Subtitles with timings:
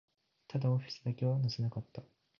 [0.47, 2.01] ただ、オフィスだけは乗せなかった